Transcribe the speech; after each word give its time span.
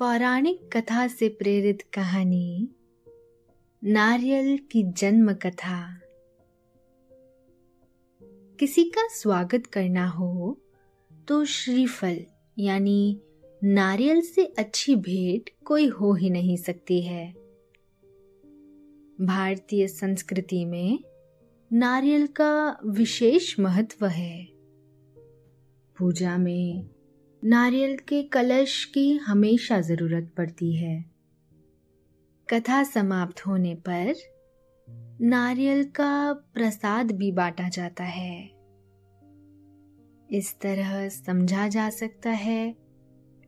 पौराणिक 0.00 0.76
कथा 0.76 1.08
से 1.08 1.28
प्रेरित 1.28 1.82
कहानी, 1.92 2.68
नारियल 3.84 4.58
की 4.58 4.82
जन्म 4.82 5.32
कथा। 5.32 6.00
किसी 8.60 8.84
का 8.84 9.08
स्वागत 9.08 9.66
करना 9.66 10.06
हो 10.08 10.58
तो 11.28 11.44
श्रीफल, 11.44 12.24
यानी 12.58 13.20
नारियल 13.64 14.20
से 14.20 14.44
अच्छी 14.44 14.96
भेंट 14.96 15.50
कोई 15.64 15.86
हो 15.86 16.14
ही 16.14 16.30
नहीं 16.30 16.56
सकती 16.56 17.02
है। 17.02 17.32
भारतीय 19.20 19.88
संस्कृति 19.88 20.64
में 20.64 21.04
नारियल 21.72 22.26
का 22.26 22.80
विशेष 22.86 23.60
महत्व 23.60 24.06
है। 24.06 24.48
पूजा 25.98 26.38
में 26.38 26.88
नारियल 27.44 27.96
के 27.96 28.22
कलश 28.22 28.84
की 28.84 29.16
हमेशा 29.16 29.80
ज़रूरत 29.80 30.32
पड़ती 30.36 30.76
है। 30.76 31.04
कथा 32.50 32.82
समाप्त 32.82 33.46
होने 33.46 33.74
पर 33.74 34.14
नारियल 35.20 35.84
का 35.84 36.32
प्रसाद 36.32 37.12
भी 37.12 37.32
बांटा 37.32 37.68
जाता 37.68 38.04
है। 38.04 38.44
इस 40.30 40.56
तरह 40.60 41.08
समझा 41.08 41.68
जा 41.68 41.90
सकता 41.90 42.30
है 42.30 42.76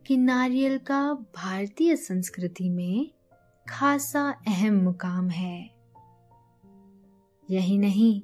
कि 0.06 0.16
नारियल 0.16 0.78
का 0.78 1.14
भारतीय 1.14 1.96
संस्कृति 1.96 2.70
में 2.70 3.10
खासा 3.68 4.30
अहम 4.48 4.74
मुकाम 4.74 5.28
है। 5.30 5.70
यही 7.50 7.78
नहीं, 7.78 8.22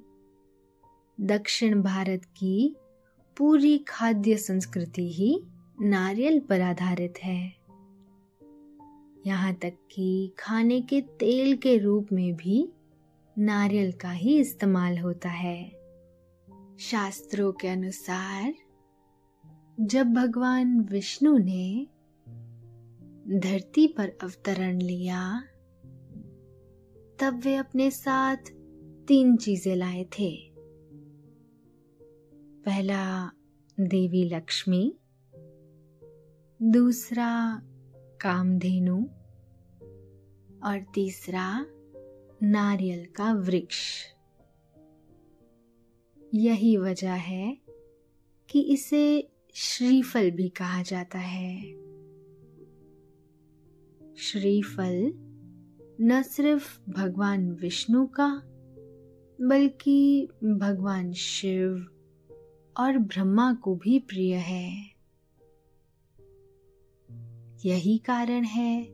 दक्षिण 1.21 1.83
भारत 1.83 2.25
की 2.25 2.77
पूरी 3.37 3.79
खाद्य 3.79 4.37
संस्कृति 4.37 5.13
ही 5.13 5.45
नारियल 5.81 6.41
पर 6.41 6.61
आधारित 6.61 7.15
है। 7.19 7.53
यहाँ 9.27 9.55
तक 9.55 9.73
कि 9.93 10.35
खाने 10.39 10.81
के 10.81 11.01
तेल 11.01 11.57
के 11.57 11.79
रूप 11.79 12.07
में 12.13 12.37
भी 12.37 12.73
नारियल 13.39 13.93
का 13.93 14.11
ही 14.11 14.41
इस्तेमाल 14.41 14.99
होता 14.99 15.29
है। 15.29 15.73
शास्त्रों 16.79 17.53
के 17.53 17.69
अनुसार, 17.69 18.55
जब 19.81 20.07
भगवान 20.07 20.81
विष्णु 20.81 21.39
ने 21.39 21.87
धरती 23.39 23.87
पर 23.87 24.09
अवतरण 24.23 24.81
लिया, 24.81 25.43
तब 27.19 27.41
वे 27.45 27.57
अपने 27.57 27.91
साथ 27.91 28.37
तीन 29.09 29.37
चीज़ें 29.37 29.77
लाए 29.77 30.05
थे। 30.05 30.51
पहला, 32.65 33.33
देवी 33.81 34.25
लक्ष्मी 34.25 34.95
दूसरा 36.63 37.63
कामधेनु 38.21 39.03
और 40.65 40.87
तीसरा 40.95 41.67
नारियल 42.43 43.07
का 43.07 43.33
वृक्ष। 43.33 44.05
यही 46.35 46.77
वजह 46.77 47.13
है 47.13 47.59
कि 48.51 48.61
इसे 48.61 49.33
श्रीफल 49.55 50.31
भी 50.31 50.49
कहा 50.49 50.83
जाता 50.83 51.19
है। 51.19 51.61
श्रीफल 54.17 55.13
न 56.01 56.23
सिर्फ़ 56.23 56.91
भगवान 56.91 57.51
विष्णु 57.51 58.07
का, 58.07 58.43
बल्कि 59.41 60.29
भगवान 60.45 61.13
शिव 61.13 61.87
और 62.77 62.99
ब्रह्मा 62.99 63.55
को 63.55 63.75
भी 63.75 63.99
प्रिय 63.99 64.35
है। 64.35 64.98
यही 67.67 67.99
कारण 67.99 68.45
है 68.45 68.87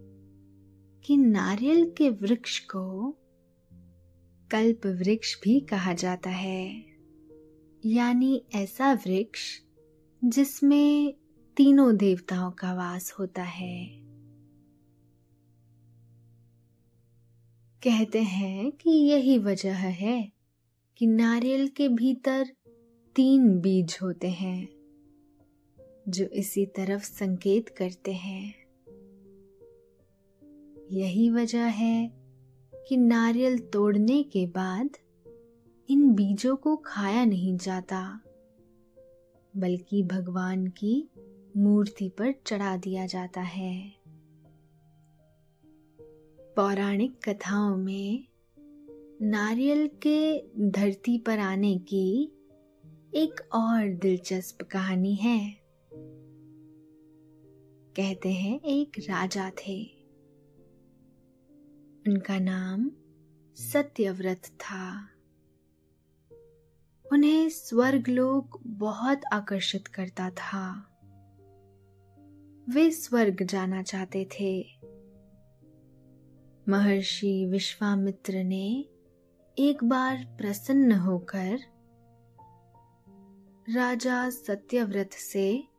कि 1.05 1.17
नारियल 1.17 1.91
के 1.99 2.11
वृक्ष 2.11 2.61
को 2.61 3.11
कल्प 4.51 4.87
वृक्ष 4.87 5.41
भी 5.43 5.61
कहा 5.61 5.93
जाता 5.93 6.31
है। 6.31 6.85
यानी 7.87 8.45
ऐसा 8.55 8.93
वृक्ष 8.93 9.61
जिसमें 10.25 11.15
तीनों 11.57 11.97
देवताओं 11.97 12.51
का 12.51 12.75
वास 12.75 13.13
होता 13.13 13.43
है। 13.43 13.87
कहते 17.83 18.23
हैं 18.23 18.73
कि 18.73 18.91
यही 18.91 19.39
वजह 19.39 19.75
है 19.75 20.33
कि 20.97 21.07
नारियल 21.07 21.69
के 21.69 21.89
भीतर 21.89 22.49
तीन 23.15 23.61
बीज 23.61 23.99
होते 24.03 24.29
हैं। 24.29 24.74
जो 26.09 26.25
इसी 26.25 26.67
तरफ़ 26.67 27.03
संकेत 27.03 27.69
करते 27.69 28.13
हैं। 28.13 28.55
यही 30.93 31.31
वजह 31.31 31.65
है 31.65 32.13
कि 32.89 32.97
नारियल 32.97 33.59
तोड़ने 33.59 34.23
के 34.23 34.47
बाद 34.47 34.91
इन 35.91 36.15
बीजों 36.15 36.57
को 36.57 36.77
खाया 36.77 37.25
नहीं 37.25 37.57
जाता, 37.57 38.21
बल्कि 39.57 40.03
भगवान 40.03 40.67
की 40.67 41.09
मूर्ति 41.57 42.09
पर 42.09 42.35
चढ़ा 42.47 42.77
दिया 42.77 43.07
जाता 43.07 43.41
है। 43.41 43.95
पौराणिक 46.57 47.29
कथाओं 47.29 47.77
में 47.77 48.27
नारियल 49.23 49.91
के 50.07 50.43
धरती 50.71 51.19
पर 51.19 51.39
आने 51.39 51.79
की 51.79 52.33
एक 53.15 53.49
और 53.55 53.89
दिलचस्प 53.89 54.63
कहानी 54.63 55.15
है। 55.15 55.64
कहते 57.97 58.33
हैं, 58.33 58.61
एक 58.61 58.93
राजा 58.99 59.51
थे। 59.51 59.85
उनका 62.09 62.39
नाम 62.39 62.91
सत्यव्रत 63.55 64.43
था। 64.45 65.09
उन्हें 67.13 67.49
स्वर्ग 67.49 68.09
लोक 68.09 68.61
बहुत 68.67 69.21
आकर्षित 69.33 69.87
करता 69.87 70.31
था। 70.31 70.91
वे 72.69 72.91
स्वर्ग 72.91 73.43
जाना 73.43 73.83
चाहते 73.83 74.29
थे। 74.41 74.67
महर्षि 76.69 77.47
विश्वामित्र 77.47 78.45
ने 78.45 78.85
एक 79.59 79.85
बार 79.85 80.35
प्रसन्न 80.39 80.93
होकर 80.93 81.59
राजा 83.75 84.31
सत्यव्रत 84.31 85.11
से 85.13 85.74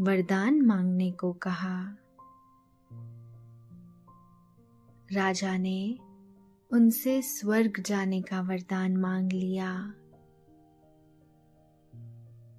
वरदान 0.00 0.60
मांगने 0.62 1.10
को 1.10 1.32
कहा। 1.32 1.96
राजा 5.12 5.56
ने 5.56 5.98
उनसे 6.72 7.22
स्वर्ग 7.22 7.82
जाने 7.86 8.22
का 8.22 8.40
वरदान 8.40 8.96
मांग 8.96 9.32
लिया। 9.32 9.94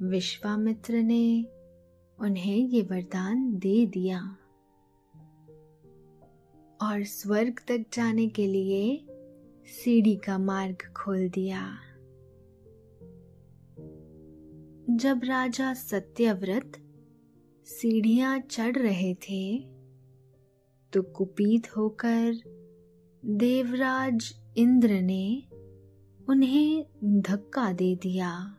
विश्वामित्र 0.01 0.95
ने 0.95 1.45
उन्हें 2.19 2.57
ये 2.57 2.81
वरदान 2.81 3.57
दे 3.57 3.85
दिया। 3.85 4.37
और 6.81 7.03
स्वर्ग 7.03 7.59
तक 7.67 7.85
जाने 7.93 8.27
के 8.27 8.47
लिए 8.47 9.07
सीढ़ी 9.65 10.15
का 10.15 10.37
मार्ग 10.37 10.93
खोल 10.97 11.29
दिया। 11.29 11.77
जब 14.89 15.21
राजा 15.23 15.73
सत्यव्रत 15.73 16.83
सीढ़ियाँ 17.67 18.39
चढ़ 18.39 18.75
रहे 18.75 19.13
थे 19.13 19.59
तो 20.93 21.01
कुपीत 21.01 21.77
होकर 21.77 22.33
देवराज 23.25 24.35
इंद्र 24.57 25.01
ने 25.01 25.43
उन्हें 26.29 26.85
धक्का 27.03 27.71
दे 27.71 27.95
दिया। 27.95 28.57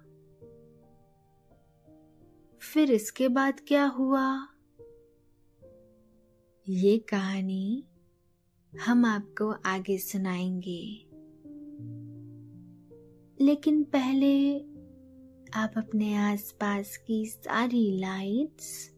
फिर 2.60 2.90
इसके 2.90 3.28
बाद 3.28 3.60
क्या 3.68 3.84
हुआ? 3.84 4.48
ये 6.68 6.98
कहानी 6.98 7.84
हम 8.80 9.04
आपको 9.04 9.50
आगे 9.50 9.98
सुनाएँगे। 9.98 11.04
लेकिन 13.44 13.84
पहले 13.84 14.58
आप 15.54 15.72
अपने 15.76 16.16
आसपास 16.16 16.96
की 16.96 17.26
सारी 17.26 17.98
लाइट्स 17.98 18.97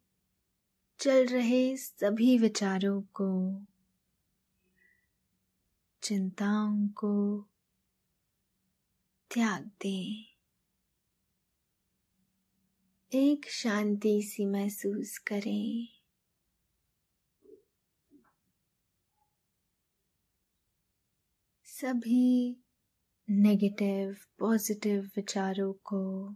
चल 1.01 1.25
रहे 1.25 1.77
सभी 1.77 2.37
विचारों 2.37 3.01
को, 3.01 3.61
चिंताओं 6.03 6.87
को 6.87 7.41
त्याग 9.33 9.63
दें। 9.63 10.25
एक 13.13 13.45
शांति 13.49 14.21
सी 14.21 14.45
महसूस 14.45 15.17
करें। 15.17 15.87
सभी 21.65 22.57
नेगेटिव 23.29 24.17
पॉजिटिव 24.39 25.11
विचारों 25.15 25.73
को 25.73 26.35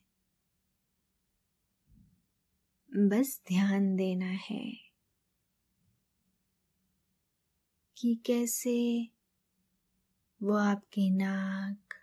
बस 2.95 3.41
ध्यान 3.47 3.95
देना 3.95 4.25
है 4.25 4.73
कि 7.97 8.15
कैसे 8.25 9.09
वो 10.43 10.53
आपकी 10.53 11.09
नाक 11.09 11.93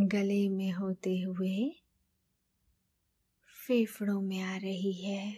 गले 0.00 0.48
में 0.48 0.72
होते 0.72 1.20
हुए 1.20 1.80
फेफड़ों 3.66 4.20
में 4.20 4.40
आ 4.42 4.56
रही 4.56 4.92
है 4.92 5.36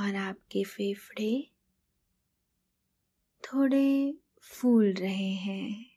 और 0.00 0.14
आपके 0.14 0.64
फेफड़े 0.64 1.50
थोड़े 3.44 4.14
फूल 4.42 4.92
रहे 4.92 5.32
हैं। 5.32 5.96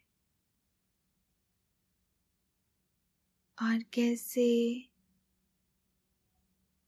और 3.61 3.83
कैसे 3.93 4.88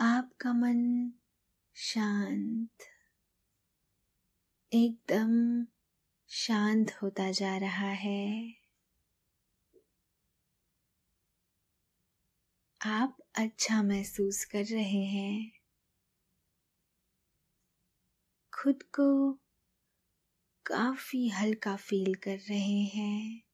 आपका 0.00 0.52
मन 0.52 1.10
शांत, 1.74 2.82
एकदम 4.72 5.64
शांत 6.28 6.86
होता 7.02 7.30
जा 7.30 7.56
रहा 7.56 7.90
है। 7.90 8.54
आप 12.80 13.16
अच्छा 13.34 13.82
महसूस 13.82 14.44
कर 14.44 14.64
रहे 14.64 15.04
हैं। 15.04 15.52
खुद 18.52 18.82
को 18.82 19.32
काफ़ी 20.66 21.28
हल्का 21.28 21.76
फील 21.76 22.14
कर 22.14 22.36
रहे 22.36 22.82
हैं। 22.84 23.47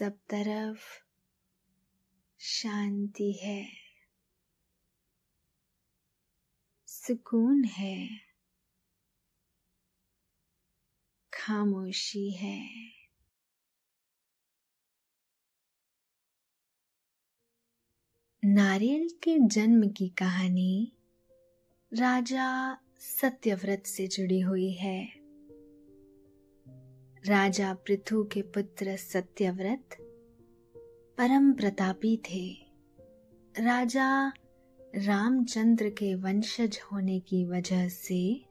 सब 0.00 0.12
तरफ़ 0.12 0.80
शांति 2.40 3.32
है। 3.32 3.68
सुकून 6.86 7.64
है। 7.64 8.08
खामोशी 11.32 12.30
है। 12.30 12.68
नारियल 18.44 19.08
के 19.22 19.38
जन्म 19.38 19.88
की 19.88 20.08
कहानी 20.08 20.92
राजा 21.94 22.78
सत्यव्रत 22.98 23.82
से 23.86 24.06
जुड़ी 24.06 24.40
हुई 24.40 24.70
है। 24.70 25.19
राजा 27.26 27.74
पृथु 27.74 28.24
के 28.24 28.42
पुत्र 28.42 28.96
सत्यव्रत 28.96 29.96
परम 31.18 31.52
प्रतापी 31.52 32.16
थे। 32.16 32.54
राजा 33.64 34.28
रामचंद्र 34.96 35.90
के 35.90 36.14
वंशज 36.14 36.80
होने 36.92 37.20
की 37.20 37.44
वजह 37.44 37.88
से 37.88 38.44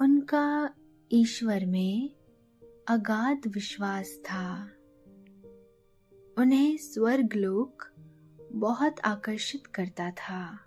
उनका 0.00 0.74
ईश्वर 1.12 1.66
में 1.66 2.10
अगाध 2.88 3.40
विश्वास 3.46 4.20
था। 4.24 4.64
उन्हें 6.38 6.76
स्वर्ग 6.76 7.34
लोक 7.34 7.84
बहुत 8.52 9.00
आकर्षित 9.04 9.66
करता 9.66 10.10
था। 10.10 10.58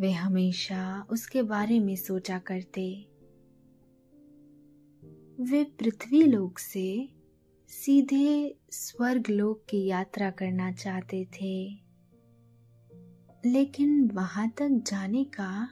वे 0.00 0.12
हमेशा 0.12 1.06
उसके 1.10 1.42
बारे 1.42 1.80
में 1.80 1.96
सोचा 1.96 2.38
करते। 2.38 3.09
वे 5.40 5.64
पृथ्वी 5.64 6.22
लोक 6.22 6.58
से 6.58 7.08
सीधे 7.68 8.58
स्वर्ग 8.70 9.24
लोक 9.30 9.64
की 9.68 9.86
यात्रा 9.86 10.30
करना 10.30 10.72
चाहते 10.72 11.24
थे। 11.24 11.74
लेकिन 13.46 14.10
वहाँ 14.10 14.48
तक 14.48 14.68
जाने 14.70 15.24
का 15.24 15.68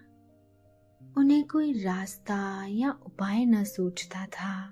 उन्हें 1.18 1.46
कोई 1.46 1.82
रास्ता 1.82 2.66
या 2.66 2.90
उपाय 2.90 3.44
न 3.44 3.64
सोचता 3.64 4.26
था। 4.26 4.68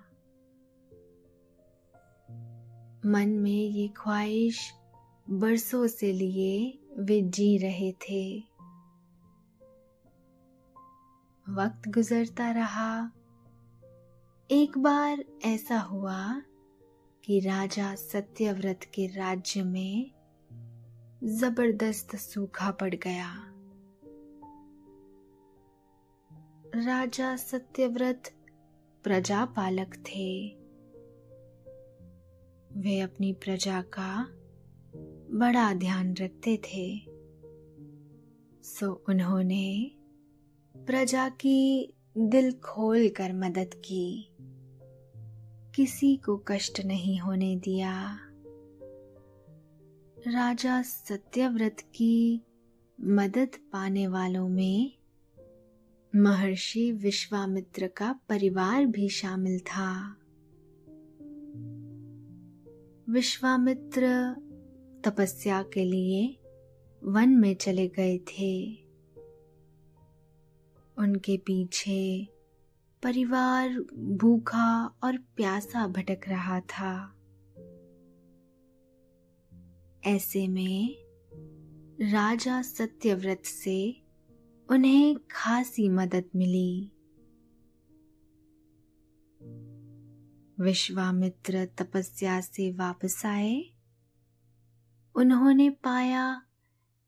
मन 3.06 3.28
में 3.28 3.68
ये 3.68 3.88
ख्वाहिश 3.88 4.72
बरसों 5.30 5.86
से 5.86 6.12
लिए 6.12 6.78
वे 6.98 7.22
जी 7.22 7.58
रहे 7.58 7.92
थे। 7.92 8.38
वक्त 11.48 11.88
गुजरता 11.88 12.50
रहा 12.50 13.12
एक 14.50 14.78
बार 14.78 15.24
ऐसा 15.44 15.78
हुआ 15.78 16.42
कि 17.24 17.40
राजा 17.40 17.94
सत्यव्रत 17.94 18.80
के 18.94 19.06
राज्य 19.06 19.62
में 19.62 20.10
ज़बरदस्त 21.24 22.16
सूखा 22.16 22.70
पड़ 22.70 22.94
गया। 22.94 23.34
राजा 26.86 27.36
सत्यव्रत 27.36 28.22
प्रजा 29.04 29.44
पालक 29.44 29.94
थे। 29.94 30.48
वे 32.80 33.00
अपनी 33.00 33.32
प्रजा 33.32 33.82
का 33.82 34.26
बड़ा 35.38 35.74
ध्यान 35.74 36.14
रखते 36.14 36.56
थे। 36.56 37.00
सो 38.62 39.04
उन्होंने 39.08 39.90
प्रजा 40.76 41.28
की 41.28 41.92
दिल 42.18 42.52
खोल 42.52 43.08
कर 43.08 43.32
मदद 43.32 43.70
की। 43.74 44.35
किसी 45.76 46.16
को 46.16 46.44
कष्ट 46.48 46.80
नहीं 46.80 47.18
होने 47.18 47.56
दिया। 47.56 48.18
राजा 50.28 50.82
सत्यव्रत 50.82 51.76
की 51.80 52.42
मदद 53.00 53.48
पाने 53.72 54.06
वालों 54.06 54.48
में 54.48 54.92
महर्षि 56.16 56.92
विश्वामित्र 56.92 57.86
का 57.86 58.20
परिवार 58.28 58.86
भी 58.86 59.08
शामिल 59.08 59.60
था। 59.60 60.16
विश्वामित्र 63.10 64.08
तपस्या 65.04 65.62
के 65.62 65.84
लिए 65.84 66.38
वन 67.04 67.28
में 67.28 67.54
चले 67.54 67.88
गए 67.88 68.18
थे। 68.18 68.74
उनके 70.98 71.36
पीछे 71.36 72.28
परिवार 73.02 73.68
भूखा 73.94 74.86
और 75.02 75.16
प्यासा 75.16 75.86
भटक 75.86 76.20
रहा 76.28 76.60
था। 76.60 77.12
ऐसे 80.04 80.48
में 80.48 80.96
राजा 82.12 82.62
सत्यव्रत 82.62 83.42
से 83.44 84.02
उन्हें 84.70 85.16
खासी 85.30 85.88
मदद 85.88 86.24
मिली। 86.36 86.92
विश्वामित्र 90.60 91.66
तपस्या 91.66 92.40
से 92.40 92.72
वापस 92.72 93.26
आए। 93.26 93.64
उन्होंने 95.14 95.70
पाया 95.70 96.42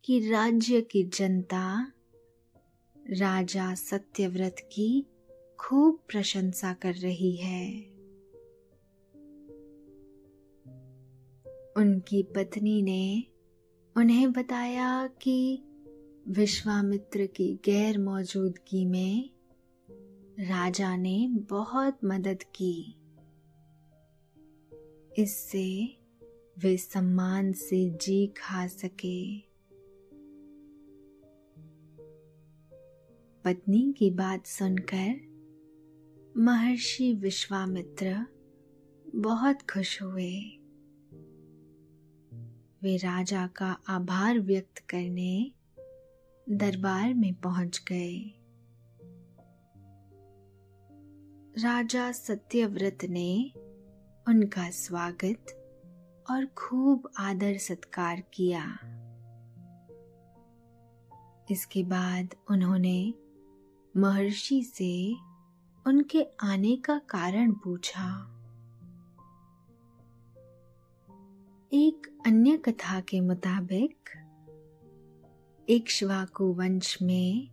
कि 0.04 0.30
राज्य 0.30 0.80
की 0.80 1.02
जनता 1.02 1.92
राजा 3.11 3.75
सत्यव्रत 3.75 4.57
की 4.61 5.07
खूब 5.61 5.99
प्रशंसा 6.09 6.73
कर 6.73 6.95
रही 6.95 7.37
है। 7.37 7.83
उनकी 11.77 12.23
पत्नी 12.23 12.83
ने 12.83 13.25
उन्हें 13.97 14.33
बताया 14.33 15.07
कि 15.07 15.62
विश्वामित्र 16.29 17.27
की 17.27 17.59
गैर 17.65 17.99
मौजूदगी 17.99 18.85
में 18.85 19.31
राजा 20.41 20.97
ने 20.97 21.29
बहुत 21.29 21.99
मदद 22.05 22.38
की। 22.43 22.95
इससे 25.19 25.97
वे 26.59 26.77
सम्मान 26.77 27.53
से 27.53 27.91
जी 27.91 28.27
खा 28.27 28.67
सके। 28.67 29.38
पत्नी 33.45 33.95
की 33.99 34.11
बात 34.11 34.47
सुनकर 34.47 35.27
महर्षि 36.40 37.14
विश्वामित्र 37.14 38.26
बहुत 39.16 39.62
खुश 39.62 40.02
हुए। 40.02 40.40
वे 42.83 42.97
राजा 42.97 43.47
का 43.47 43.76
आभार 43.88 44.38
व्यक्त 44.38 44.78
करने 44.78 45.52
दरबार 46.50 47.14
में 47.14 47.35
पहुँच 47.35 47.85
गए। 47.92 48.18
राजा 51.62 52.12
सत्यव्रत 52.12 52.99
ने 53.04 53.52
उनका 54.28 54.71
स्वागत 54.71 55.47
और 56.30 56.47
खूब 56.47 57.11
आदर 57.18 57.57
सत्कार 57.57 58.23
किया। 58.35 58.78
इसके 61.50 61.83
बाद 61.83 62.35
उन्होंने 62.50 63.14
महर्षि 63.97 64.62
से 64.62 65.27
उनके 65.88 66.26
आने 66.40 66.76
का 66.76 66.99
कारण 66.99 67.52
पूछा। 67.52 68.35
एक 71.73 72.23
अन्य 72.26 72.57
कथा 72.57 73.00
के 73.00 73.21
मुताबिक, 73.21 73.99
इक्ष्वाकु 75.68 76.45
वंश 76.45 77.02
में 77.02 77.49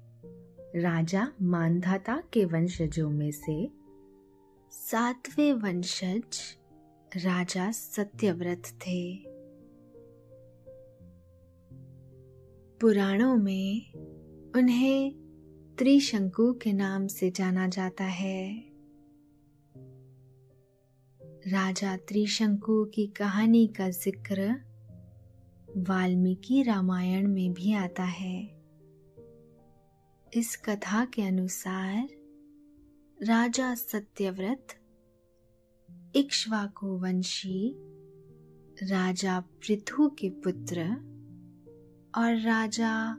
राजा 0.75 1.31
मानधाता 1.41 2.23
के 2.33 2.45
वंशजों 2.45 3.09
में 3.09 3.31
से 3.31 3.71
सातवें 4.71 5.53
वंशज 5.53 6.57
राजा 7.17 7.71
सत्यव्रत 7.71 8.63
थे। 8.65 9.15
पुराणों 12.81 13.35
में 13.35 13.93
उन्हें 14.55 15.24
त्रिशंकु 15.77 16.53
के 16.53 16.73
नाम 16.73 17.07
से 17.07 17.31
जाना 17.31 17.67
जाता 17.67 18.03
है। 18.03 18.63
राजा 21.47 21.97
त्रिशंकु 21.97 22.85
की 22.85 23.07
कहानी 23.07 23.67
का 23.67 23.89
ज़िक्र 23.89 24.61
वाल्मीकि 25.77 26.63
रामायण 26.63 27.27
में 27.27 27.53
भी 27.53 27.73
आता 27.73 28.03
है। 28.03 28.41
इस 30.33 30.55
कथा 30.65 31.05
के 31.05 31.21
अनुसार 31.21 32.07
राजा 33.23 33.75
सत्यव्रत 33.75 34.67
इक्ष्वाकु 36.15 36.87
वंशी 36.87 37.75
राजा 38.83 39.39
पृथु 39.39 40.09
के 40.09 40.29
पुत्र 40.29 40.81
और 42.17 42.35
राजा 42.35 43.17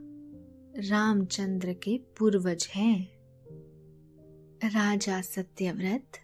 रामचंद्र 0.79 1.73
के 1.73 1.97
पूर्वज 1.97 2.67
हैं। 2.75 3.07
राजा 4.63 5.21
सत्यव्रत 5.21 6.17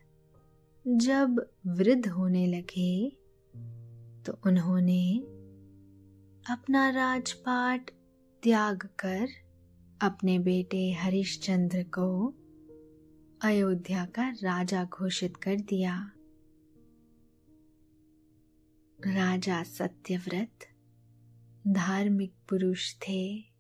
जब 0.88 1.52
वृद्ध 1.68 2.08
होने 2.08 2.46
लगे 2.48 3.10
तो 4.26 4.40
उन्होंने 4.46 5.18
अपना 6.50 6.90
राजपाट 6.90 7.92
त्याग 8.44 8.90
कर 9.00 9.28
अपने 10.02 10.40
बेटे 10.40 10.92
हरिश्चंद्र 10.92 11.84
को 11.84 12.34
अयोध्या 13.42 14.06
का 14.06 14.30
राजा 14.30 14.84
घोषित 14.84 15.38
कर 15.38 15.56
दिया। 15.56 16.12
राजा 19.00 19.64
सत्यव्रत 19.64 20.68
धार्मिक 21.68 22.34
पुरुष 22.50 22.94
थे। 22.94 23.53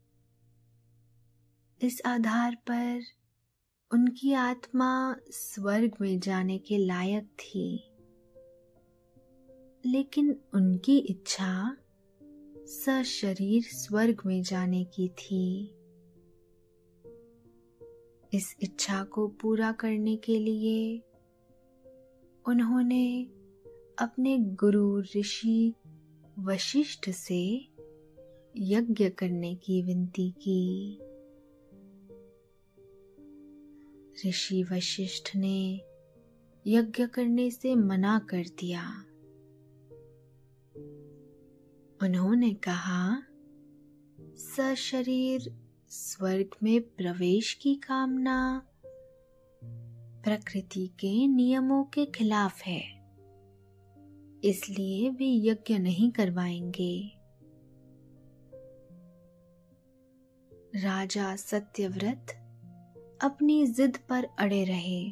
इस 1.83 2.01
आधार 2.05 2.55
पर 2.55 3.01
उनकी 3.93 4.33
आत्मा 4.33 5.15
स्वर्ग 5.29 5.91
में 6.01 6.19
जाने 6.19 6.57
के 6.57 6.77
लायक 6.77 7.25
थी। 7.25 7.91
लेकिन 9.85 10.39
उनकी 10.53 10.97
इच्छा 10.97 11.77
सशरीर 12.65 13.63
स्वर्ग 13.63 14.21
में 14.25 14.43
जाने 14.43 14.83
की 14.83 15.07
थी। 15.07 15.75
इस 18.33 18.55
इच्छा 18.61 19.03
को 19.03 19.27
पूरा 19.27 19.71
करने 19.71 20.15
के 20.15 20.39
लिए 20.39 21.03
उन्होंने 22.45 23.23
अपने 23.99 24.37
गुरु 24.39 25.01
ऋषि 25.01 25.73
वशिष्ठ 26.39 27.09
से 27.09 27.67
यज्ञ 28.57 29.09
करने 29.09 29.55
की 29.55 29.81
विनती 29.81 30.31
की। 30.31 30.99
ऋषि 34.27 34.63
वशिष्ठ 34.63 35.35
ने 35.35 35.81
यज्ञ 36.67 37.07
करने 37.07 37.51
से 37.51 37.75
मना 37.75 38.19
कर 38.19 38.43
दिया। 38.59 38.83
उन्होंने 42.01 42.53
कहा 42.53 43.23
सशरीर 44.35 45.53
स्वर्ग 45.89 46.55
में 46.63 46.81
प्रवेश 46.81 47.53
की 47.53 47.75
कामना 47.75 48.69
प्रकृति 50.23 50.87
के 50.87 51.27
नियमों 51.27 51.83
के 51.83 52.05
खिलाफ 52.05 52.61
है, 52.61 52.81
इसलिए 54.43 55.09
वे 55.09 55.27
यज्ञ 55.49 55.77
नहीं 55.77 56.11
करवाएँगे। 56.11 57.11
राजा 60.75 61.35
सत्यव्रत 61.35 62.39
अपनी 63.23 63.67
जिद 63.67 63.97
पर 64.09 64.23
अड़े 64.39 64.63
रहे। 64.63 65.11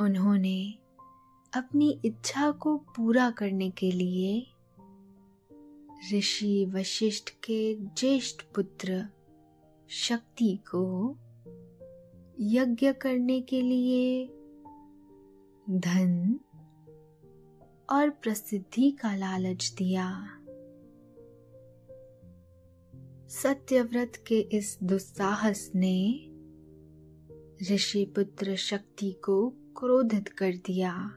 उन्होंने 0.00 0.78
अपनी 1.54 2.00
इच्छा 2.04 2.50
को 2.50 2.76
पूरा 2.76 3.30
करने 3.30 3.70
के 3.70 3.92
लिए 3.92 4.46
ऋषि 6.12 6.66
वशिष्ठ 6.66 7.30
के 7.30 7.74
ज्येष्ठ 7.74 8.42
पुत्र 8.54 9.08
शक्ति 9.88 10.58
को 10.74 11.16
यज्ञ 12.40 12.92
करने 12.92 13.40
के 13.40 13.60
लिए 13.62 14.26
धन 15.70 16.40
और 17.90 18.10
प्रसिद्धि 18.10 18.90
का 18.90 19.16
लालच 19.16 19.74
दिया। 19.78 20.35
सत्यव्रत 23.28 24.12
के 24.26 24.40
इस 24.40 24.78
दुस्साहस 24.82 25.72
ने 25.74 26.28
ऋषि 27.74 28.04
पुत्र 28.04 28.56
शक्ति 28.56 29.12
को 29.12 29.50
क्रोधित 29.50 30.28
कर 30.28 30.52
दिया। 30.52 31.12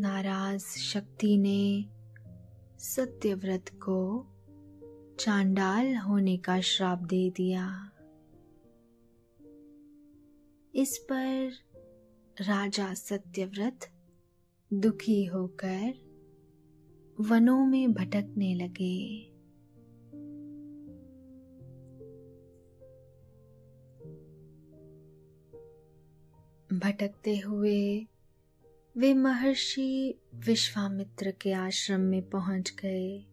नाराज़ 0.00 0.62
शक्ति 0.62 1.36
ने 1.36 1.84
सत्यव्रत 2.78 3.64
को 3.68 4.26
चांडाल 5.20 5.96
होने 5.96 6.36
का 6.36 6.60
श्राप 6.60 6.98
दे 6.98 7.30
दिया। 7.30 7.90
इस 10.74 10.98
पर 10.98 11.52
राजा 12.40 12.94
सत्यव्रत 12.94 13.90
दुखी 14.72 15.24
होकर 15.24 16.10
वनों 17.20 17.66
में 17.66 17.92
भटकने 17.92 18.54
लगे। 18.54 19.29
भटकते 26.72 27.38
हुए 27.38 28.06
वे 28.96 29.14
महर्षि 29.14 30.14
विश्वामित्र 30.34 31.30
के 31.30 31.52
आश्रम 31.52 32.00
में 32.00 32.22
पहुँच 32.30 32.72
गए। 32.84 33.24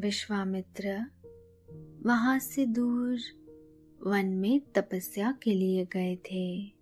विश्वामित्र 0.00 1.06
वहाँ 2.06 2.38
से 2.38 2.66
दूर 2.66 3.18
वन 4.06 4.26
में 4.26 4.60
तपस्या 4.60 5.38
के 5.42 5.54
लिए 5.54 5.84
गए 5.84 6.16
थे। 6.16 6.72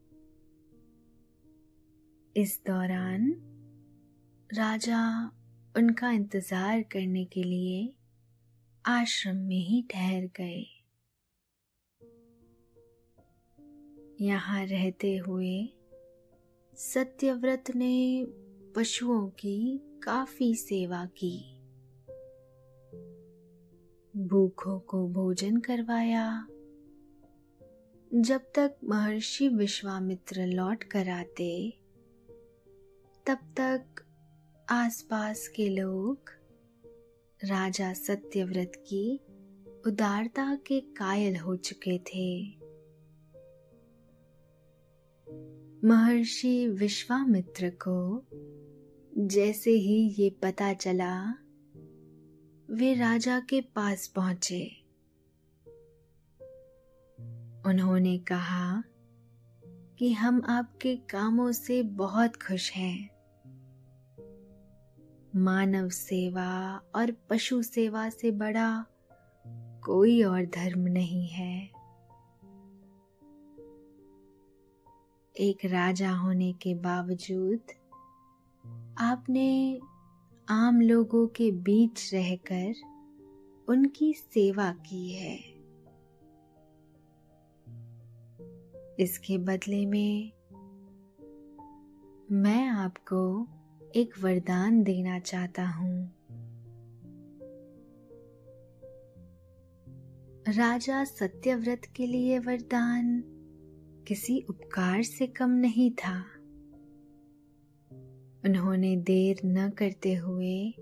इस 2.37 2.61
दौरान 2.66 3.30
राजा 4.54 5.30
उनका 5.76 6.11
इंतज़ार 6.11 6.83
करने 6.83 7.25
के 7.25 7.42
लिए 7.42 7.95
आश्रम 8.87 9.37
में 9.37 9.61
ही 9.61 9.85
ठहर 9.90 10.30
गए। 10.37 10.77
यहाँ 14.20 14.66
रहते 14.66 15.16
हुए 15.16 15.68
सत्यव्रत 16.75 17.64
ने 17.76 18.26
पशुओं 18.76 19.28
की 19.28 19.80
काफ़ी 20.02 20.54
सेवा 20.54 21.04
की। 21.04 21.54
भूखों 24.16 24.80
को 24.80 25.08
भोजन 25.08 25.56
करवाया। 25.56 26.46
जब 28.14 28.40
तक 28.54 28.76
महर्षि 28.84 29.48
विश्वामित्र 29.48 30.46
लौट 30.46 30.84
कर 30.84 31.08
आते, 31.08 31.78
तब 33.26 33.38
तक 33.56 34.04
आसपास 34.70 35.48
के 35.48 35.68
लोग 35.68 36.18
राजा 37.44 37.92
सत्यव्रत 37.92 38.72
की 38.76 39.20
उदारता 39.87 40.54
के 40.66 40.80
कायल 40.80 41.36
हो 41.36 41.56
चुके 41.56 41.99
थे। 41.99 42.57
महर्षि 45.84 46.69
विश्वामित्र 46.69 47.71
को 47.71 48.26
जैसे 49.26 49.71
ही 49.71 50.14
ये 50.19 50.30
पता 50.30 50.73
चला, 50.73 51.30
वे 52.71 52.95
राजा 52.95 53.41
के 53.41 53.60
पास 53.60 54.06
पहुँचे। 54.06 54.84
उन्होंने 57.67 58.19
कहा 58.19 58.84
कि 59.99 60.12
हम 60.12 60.43
आपके 60.49 60.97
कामों 60.97 61.52
से 61.52 61.82
बहुत 61.82 62.36
खुश 62.36 62.73
हैं। 62.73 63.10
मानव 65.36 65.88
सेवा 65.88 66.82
और 66.95 67.10
पशु 67.30 67.62
सेवा 67.62 68.08
से 68.08 68.30
बड़ा 68.30 68.86
कोई 69.84 70.23
और 70.23 70.45
धर्म 70.45 70.80
नहीं 70.80 71.28
है। 71.28 71.77
एक 75.40 75.64
राजा 75.64 76.10
होने 76.10 76.52
के 76.52 76.74
बावजूद 76.74 77.60
आपने 78.98 79.80
आम 80.48 80.80
लोगों 80.80 81.26
के 81.26 81.52
बीच 81.52 82.14
रहकर 82.14 82.74
उनकी 83.68 84.12
सेवा 84.12 84.72
की 84.72 85.12
है। 85.12 85.36
इसके 88.98 89.38
बदले 89.38 89.86
में 89.86 90.32
मैं 92.30 92.68
आपको 92.68 93.48
एक 93.94 94.14
वरदान 94.20 94.82
देना 94.82 95.18
चाहता 95.18 95.68
हूँ। 95.68 96.12
राजा 100.48 101.04
सत्यव्रत 101.04 101.82
के 101.96 102.06
लिए 102.06 102.38
वरदान। 102.38 103.34
किसी 104.08 104.47
उपकार 104.50 105.02
से 105.02 105.26
कम 105.26 105.50
नहीं 105.50 105.90
था। 105.90 106.25
उन्होंने 108.44 108.97
देर 108.97 109.40
न 109.44 109.71
करते 109.71 110.14
हुए 110.14 110.75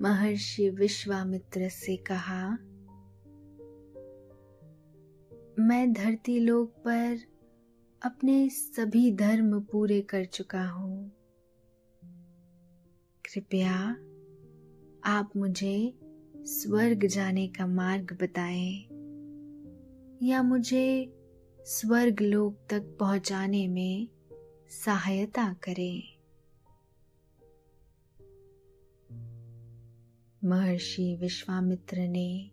महर्षि 0.00 0.70
विश्वामित्र 0.70 1.68
से 1.68 1.96
कहा, 1.96 2.50
मैं 5.58 5.92
धरती 5.92 6.40
लोक 6.40 6.70
पर 6.70 7.18
अपने 8.02 8.48
सभी 8.48 9.12
धर्म 9.12 9.60
पूरे 9.60 10.00
कर 10.00 10.24
चुका 10.24 10.64
हूँ। 10.68 11.12
कृपया 13.24 13.90
आप 15.04 15.30
मुझे 15.36 15.98
स्वर्ग 16.36 17.06
जाने 17.06 17.48
का 17.48 17.66
मार्ग 17.66 18.18
बताएँ 18.22 18.82
या 20.22 20.42
मुझे 20.42 21.15
स्वर्ग 21.68 22.20
लोक 22.20 22.58
तक 22.70 22.96
पहुँचाने 23.00 23.68
में 23.68 24.08
सहायता 24.68 25.52
करें। 25.52 26.02
महर्षि 30.44 31.16
विश्वामित्र 31.20 31.96
ने 31.98 32.50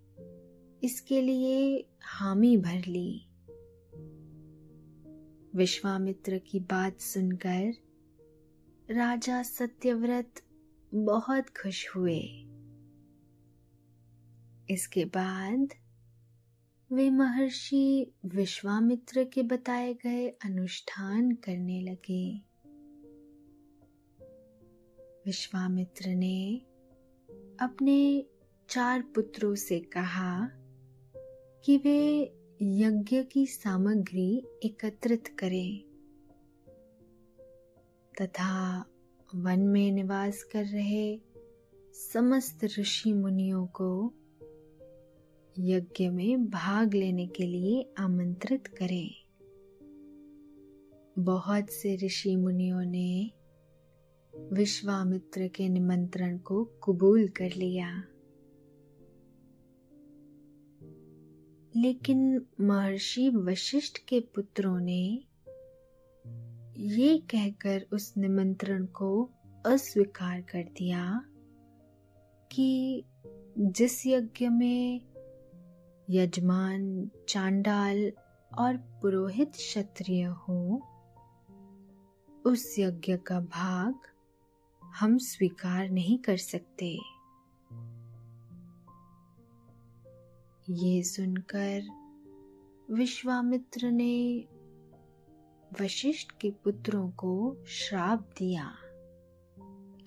इसके 0.84 1.21
लिए 1.21 1.86
हामी 2.04 2.58
भर 2.58 2.82
ली। 2.88 3.26
विश्वामित्र 5.56 6.38
की 6.38 6.60
बात 6.60 6.99
सुनकर 6.99 7.73
राजा 8.91 9.43
सत्यव्रत 9.43 10.41
बहुत 10.93 11.49
खुश 11.49 11.95
हुए। 11.95 12.19
इसके 14.69 15.06
बाद 15.06 15.67
वे 16.93 17.10
महर्षि 17.10 18.13
विश्वामित्र 18.25 19.23
के 19.23 19.43
बताए 19.43 19.93
गए 19.93 20.29
अनुष्ठान 20.29 21.32
करने 21.32 21.82
लगे। 21.82 22.41
विश्वामित्र 25.25 26.10
ने 26.10 26.62
अपने 27.60 28.25
चार 28.69 29.01
पुत्रों 29.01 29.56
से 29.56 29.79
कहा 29.79 30.49
कि 31.65 31.77
वे 31.77 32.34
यज्ञ 32.62 33.23
की 33.23 33.47
सामग्री 33.47 34.43
एकत्रित 34.63 35.27
करें 35.27 35.84
तथा 38.21 38.86
वन 39.36 39.60
में 39.60 39.91
निवास 39.91 40.43
कर 40.43 40.65
रहे 40.65 41.21
समस्त 41.93 42.63
ऋषि 42.79 43.13
मुनियों 43.13 43.67
को 43.67 44.13
यज्ञ 45.59 46.09
में 46.09 46.49
भाग 46.49 46.93
लेने 46.93 47.27
के 47.27 47.43
लिए 47.43 47.93
आमंत्रित 47.97 48.67
करें। 48.67 49.11
बहुत 51.19 51.69
से 51.69 51.95
ऋषि 51.95 52.35
मुनियों 52.35 52.81
ने 52.85 53.31
विश्वामित्र 54.53 55.47
के 55.47 55.69
निमंत्रण 55.69 56.37
को 56.37 56.65
कबूल 56.65 57.27
कर 57.27 57.49
लिया। 57.51 58.03
लेकिन 61.75 62.45
महर्षि 62.61 63.29
वशिष्ठ 63.29 63.97
के 63.97 64.19
पुत्रों 64.19 64.79
ने 64.79 65.23
ये 66.77 67.17
कहकर 67.17 67.85
उस 67.93 68.13
निमंत्रण 68.17 68.85
को 68.85 69.29
अस्वीकार 69.65 70.41
कर 70.41 70.63
दिया 70.63 71.25
कि 72.51 73.03
जिस 73.57 74.07
यज्ञ 74.07 74.47
में 74.47 75.12
यजमान, 76.15 77.10
चांडाल 77.30 78.12
और 78.60 78.78
पुरोहित 78.78 79.52
क्षत्रिय 79.52 80.23
हो, 80.23 80.82
उस 82.45 82.76
यज्ञ 82.80 83.17
का 83.17 83.39
भाग 83.39 83.95
हम 84.84 85.17
स्वीकार 85.17 85.89
नहीं 85.89 86.19
कर 86.19 86.38
सकते। 86.38 86.99
ये 90.69 91.04
सुनकर 91.04 91.82
विश्वामित्र 92.91 93.91
ने 93.91 94.45
वशिष्ठ 95.82 96.32
के 96.41 96.52
पुत्रों 96.52 97.10
को 97.10 97.58
श्राप 97.67 98.19
दिया 98.19 98.76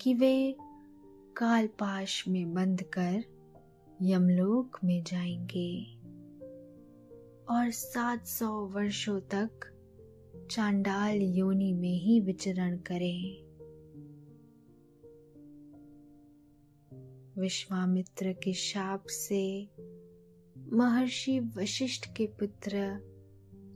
कि 0.01 0.13
वे 0.13 0.57
कालपाश 1.37 2.27
में 2.27 2.53
बंद 2.53 2.81
कर 2.81 3.23
यमलोक 4.01 4.79
में 4.83 5.03
जाएँगे। 5.03 5.96
और 7.49 7.71
सात 7.71 8.27
सौ 8.27 8.65
वर्षों 8.65 9.19
तक 9.19 9.49
चांडाल 10.51 11.15
योनि 11.15 11.73
में 11.73 11.99
ही 11.99 12.19
विचरण 12.19 12.77
करें। 12.77 13.47
विश्वामित्र 17.41 18.33
के 18.33 18.53
शाप 18.53 19.03
से 19.07 19.69
महर्षि 20.73 21.39
वशिष्ठ 21.39 22.05
के 22.17 22.25
पुत्र 22.25 22.77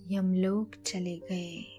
यमलोक 0.08 0.72
चले 0.76 1.18
गए। 1.18 1.78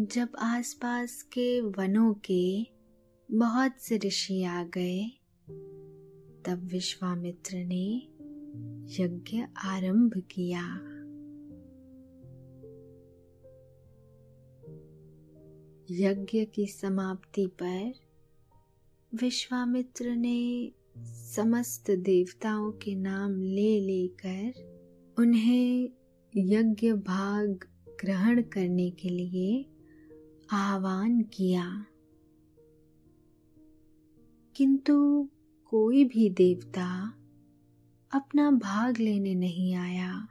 जब 0.00 0.28
आसपास 0.38 1.22
के 1.22 1.60
वनों 1.60 2.14
के 2.14 2.66
बहुत 3.30 3.72
से 3.78 3.98
ऋषि 3.98 4.44
आ 4.44 4.64
गए, 4.64 5.04
तब 6.46 6.68
विश्वामित्र 6.72 7.56
ने 7.56 8.09
यज्ञ 8.98 9.42
आरंभ 9.64 10.12
किया। 10.30 10.80
यज्ञ 15.90 16.44
की 16.44 16.66
समाप्ति 16.66 17.46
पर 17.46 17.92
विश्वामित्र 19.14 20.16
ने 20.16 20.72
समस्त 21.04 21.90
देवताओं 21.90 22.72
के 22.72 22.94
नाम 22.94 23.42
ले 23.42 23.80
लेकर 23.80 24.52
उन्हें 25.18 25.90
यज्ञ 26.36 26.92
भाग 26.92 27.64
ग्रहण 28.00 28.42
करने 28.42 28.90
के 28.90 29.08
लिए 29.08 29.66
आह्वान 30.50 31.22
किया। 31.22 31.86
किंतु 34.56 35.28
कोई 35.64 36.04
भी 36.04 36.30
देवता 36.30 37.19
अपना 38.12 38.50
भाग 38.50 38.98
लेने 38.98 39.34
नहीं 39.34 39.74
आया। 39.74 40.28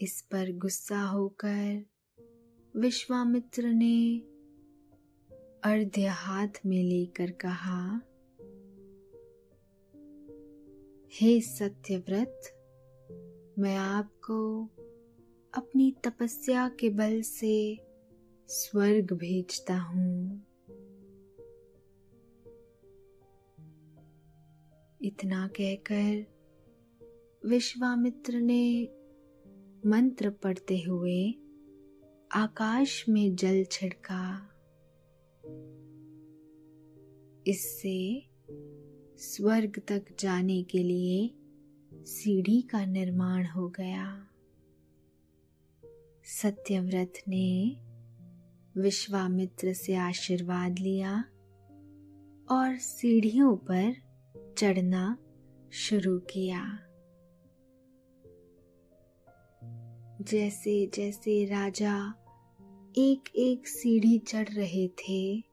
इस 0.00 0.20
पर 0.22 0.52
गुस्सा 0.52 1.00
होकर 1.02 1.84
विश्वामित्र 2.76 3.66
ने 3.66 4.18
अर्ध्य 5.64 6.06
हाथ 6.06 6.48
में 6.66 6.82
लेकर 6.82 7.30
कहा, 7.30 7.96
हे 11.12 11.40
सत्यव्रत, 11.40 12.40
मैं 13.58 13.76
आपको 13.76 14.64
अपनी 15.54 15.96
तपस्या 16.04 16.68
के 16.68 16.90
बल 16.90 17.22
से 17.22 17.78
स्वर्ग 18.48 19.12
भेजता 19.12 19.76
हूँ। 19.76 20.46
इतना 25.04 25.48
कहकर 25.48 26.26
विश्वामित्र 27.48 28.40
ने 28.40 28.88
मंत्र 29.86 30.30
पढ़ते 30.30 30.80
हुए 30.80 31.34
आकाश 32.32 33.08
में 33.08 33.36
जल 33.36 33.64
छिड़का। 33.64 34.48
इससे 37.46 38.26
स्वर्ग 39.16 39.82
तक 39.88 40.04
जाने 40.20 40.62
के 40.62 40.78
लिए 40.78 41.34
सीढ़ी 41.94 42.62
का 42.62 42.86
निर्माण 42.86 43.46
हो 43.46 43.68
गया। 43.68 44.28
सत्यव्रत 46.24 47.12
ने 47.28 47.76
विश्वामित्र 48.76 49.72
से 49.72 49.94
आशीर्वाद 49.94 50.78
लिया 50.78 51.24
और 52.50 52.76
सीढ़ियों 52.78 53.56
पर 53.56 54.01
चढ़ना 54.58 55.18
शुरू 55.72 56.18
किया। 56.18 56.78
जैसे 60.22 60.90
जैसे 60.94 61.44
राजा 61.44 62.14
एक 62.98 63.28
एक 63.36 63.68
सीढ़ी 63.68 64.18
चढ़ 64.18 64.48
रहे 64.48 64.88
थे, 64.88 65.44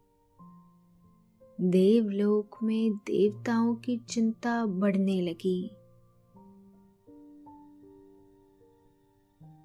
देवलोक 1.62 2.57
में 2.63 2.93
देवताओं 2.93 3.75
की 3.75 3.97
चिंता 3.97 4.65
बढ़ने 4.65 5.21
लगी। 5.21 5.71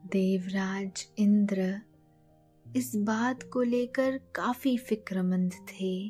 देवराज 0.07 1.09
इंद्र 1.19 1.81
इस 2.77 2.97
बात 2.97 3.43
को 3.43 3.63
लेकर 3.63 4.19
काफ़ी 4.35 4.79
फिक्रमंद 4.79 5.53
थे 5.53 6.09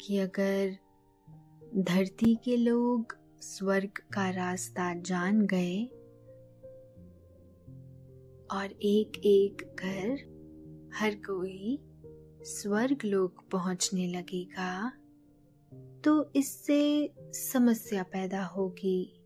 कि 0.00 0.18
अगर 0.18 0.85
धरती 1.78 2.34
के 2.34 2.56
लोग 2.56 3.16
स्वर्ग 3.40 3.90
का 4.12 4.30
रास्ता 4.30 4.94
जान 4.94 5.46
गए 5.46 5.84
और 8.50 8.72
एक 8.82 9.20
एक 9.24 9.62
कर 9.82 10.10
हर 10.94 11.14
कोई 11.14 11.78
स्वर्ग 12.42 12.98
लोक 13.04 13.44
पहुँचने 13.52 14.06
लगेगा 14.06 14.92
तो 16.04 16.32
इससे 16.36 17.10
समस्या 17.18 18.02
पैदा 18.02 18.44
होगी। 18.44 19.20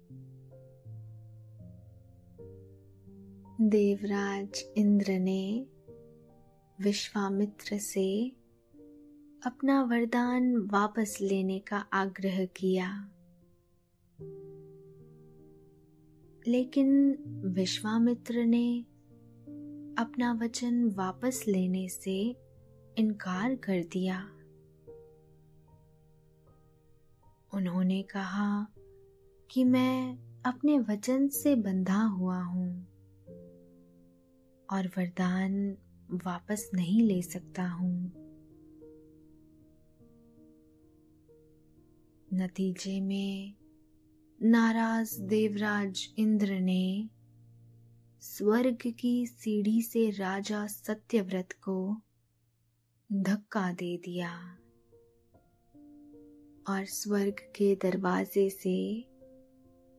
देवराज 3.61 4.65
इंद्र 4.77 5.13
ने 5.13 5.67
विश्वामित्र 6.81 7.79
से 7.79 8.33
अपना 9.46 9.83
वरदान 9.83 10.57
वापस 10.57 11.18
लेने 11.20 11.59
का 11.59 11.76
आग्रह 11.76 12.44
किया। 12.46 13.11
लेकिन 16.46 17.18
विश्वामित्र 17.44 18.44
ने 18.44 18.81
अपना 19.98 20.33
वचन 20.33 20.85
वापस 20.85 21.44
लेने 21.48 21.88
से 21.88 22.37
इनकार 22.98 23.55
कर 23.55 23.83
दिया। 23.83 24.22
उन्होंने 27.55 28.03
कहा 28.03 28.66
कि 29.50 29.64
मैं 29.64 30.18
अपने 30.44 30.79
वचन 30.79 31.29
से 31.29 31.55
बंधा 31.57 32.03
हुआ 32.03 32.42
हूँ 32.42 32.87
और 34.72 34.87
वरदान 34.98 35.76
वापस 36.11 36.70
नहीं 36.74 37.03
ले 37.03 37.22
सकता 37.22 37.68
हूँ। 37.68 38.19
नतीजे 42.35 43.01
में 43.01 43.55
नाराज़ 44.43 45.21
देवराज 45.21 46.09
इंद्र 46.19 46.53
ने 46.53 47.09
स्वर्ग 48.21 48.79
की 48.99 49.27
सीढ़ी 49.27 49.83
से 49.83 50.11
राजा 50.11 50.66
सत्यव्रत 50.66 51.53
को 51.53 52.03
धक्का 53.12 53.73
दे 53.73 53.97
दिया 53.97 54.57
और 56.69 56.85
स्वर्ग 56.85 57.35
के 57.57 57.75
दरवाजे 57.75 58.51
से 58.51 59.07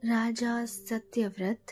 राजा 0.05 0.65
सत्यव्रत 0.65 1.65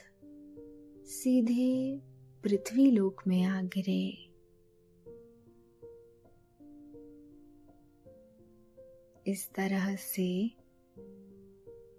सीधे 1.05 2.01
पृथ्वी 2.43 2.91
लोक 2.91 3.21
में 3.27 3.43
आ 3.43 3.61
गिरे। 3.61 4.28
इस 9.27 9.49
तरह 9.53 9.95
से 9.95 10.51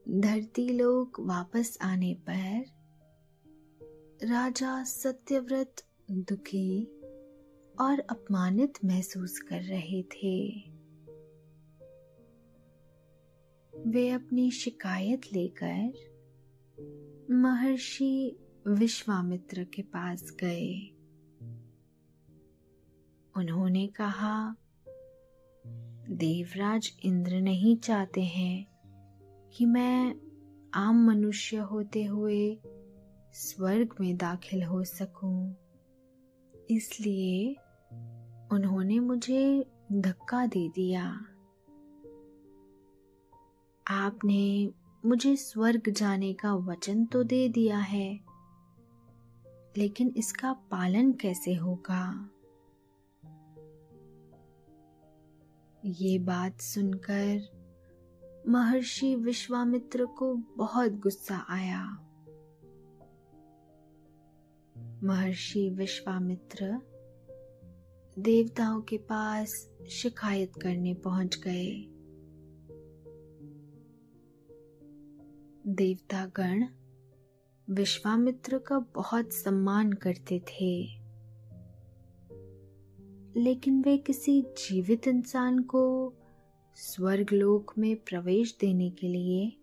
धरती 0.09 0.68
लोग 0.68 1.16
वापस 1.20 1.78
आने 1.83 2.14
पर 2.14 2.64
राजा 4.26 4.85
सत्यव्रत 4.85 5.83
दुखी 6.11 6.85
और 7.80 8.00
अपमानित 8.00 8.72
महसूस 8.85 9.38
कर 9.38 9.62
रहे 9.62 10.02
थे। 10.02 10.70
वे 13.87 14.11
अपनी 14.11 14.50
शिकायत 14.50 15.20
लेकर 15.33 15.92
महर्षि 17.30 18.38
विश्वामित्र 18.68 19.64
के 19.64 19.83
पास 19.83 20.37
गए। 20.40 20.96
उन्होंने 23.37 23.87
कहा 23.87 24.56
देवराज 26.11 26.90
इंद्र 27.05 27.40
नहीं 27.40 27.77
चाहते 27.77 28.23
हैं 28.23 28.66
कि 29.55 29.66
मैं 29.66 30.14
आम 30.75 31.05
मनुष्य 31.07 31.57
होते 31.57 32.05
हुए 32.05 32.59
स्वर्ग 33.35 33.94
में 34.01 34.16
दाखिल 34.16 34.62
हो 34.62 34.83
सकूँ। 34.85 35.55
इसलिए 36.70 37.57
उन्होंने 38.53 38.99
मुझे 39.01 39.64
धक्का 39.92 40.44
दे 40.46 40.68
दिया 40.68 41.05
आपने 43.87 44.73
मुझे 45.05 45.37
स्वर्ग 45.37 45.90
जाने 45.90 46.33
का 46.33 46.55
वचन 46.55 47.05
तो 47.05 47.23
दे 47.23 47.49
दिया 47.49 47.79
है, 47.79 48.20
लेकिन 49.77 50.12
इसका 50.16 50.53
पालन 50.70 51.12
कैसे 51.12 51.55
होगा 51.55 52.31
ये 55.90 56.18
बात 56.18 56.61
सुनकर 56.61 57.61
महर्षि 58.48 59.16
विश्वामित्र 59.16 60.07
को 60.07 60.35
बहुत 60.35 60.92
गुस्सा 60.92 61.46
आया। 61.48 61.87
महर्षि 65.05 65.70
विश्वामित्र 65.70 66.79
देवताओं 68.18 68.81
के 68.81 68.98
पास 68.98 69.70
शिकायत 69.90 70.53
करने 70.62 70.94
पहुँच 70.94 71.37
गए। 71.37 71.87
देवतागण 75.66 76.66
विश्वामित्र 77.70 78.59
का 78.59 78.79
बहुत 78.79 79.33
सम्मान 79.33 79.92
करते 79.92 80.40
थे। 80.40 80.99
लेकिन 83.37 83.83
वे 83.83 83.99
किसी 83.99 84.43
जीवित 84.43 85.09
इंसान 85.09 85.59
को 85.59 86.14
स्वर्गलोक 86.75 87.73
में 87.79 87.97
प्रवेश 87.97 88.57
देने 88.61 88.90
के 88.90 89.09
लिए 89.09 89.57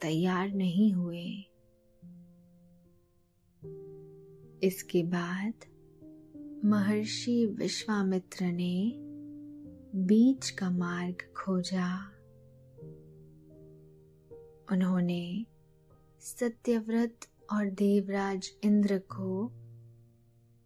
तैयार 0.00 0.48
नहीं 0.48 0.92
हुए। 0.92 1.26
इसके 4.62 5.02
बाद 5.02 5.54
महर्षि 6.64 7.46
विश्वामित्र 7.46 8.44
ने 8.44 8.92
बीच 9.98 10.50
का 10.50 10.70
मार्ग 10.70 11.14
खोजा। 11.36 12.08
उन्होंने 14.72 15.46
सत्यव्रत 16.20 17.20
और 17.52 17.70
देवराज 17.70 18.50
इंद्र 18.64 18.98
को 18.98 19.52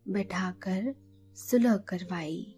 बैठाकर 0.08 1.05
सुलह 1.36 1.76
करवाई। 1.76 2.52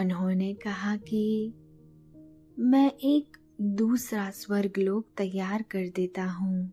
उन्होंने 0.00 0.54
कहा 0.54 0.96
कि 0.96 1.52
मैं 2.58 2.92
एक 2.92 3.36
दूसरा 3.60 4.30
स्वर्गलोक 4.30 5.08
तैयार 5.16 5.62
कर 5.62 5.88
देता 5.88 6.24
हूँ। 6.24 6.72